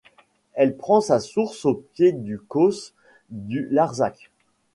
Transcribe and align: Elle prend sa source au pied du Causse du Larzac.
Elle 0.55 0.77
prend 0.77 0.99
sa 0.99 1.19
source 1.19 1.63
au 1.63 1.75
pied 1.75 2.11
du 2.11 2.39
Causse 2.39 2.95
du 3.29 3.67
Larzac. 3.69 4.31